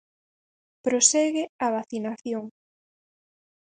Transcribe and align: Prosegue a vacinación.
Prosegue 0.85 1.43
a 1.65 1.67
vacinación. 1.77 2.43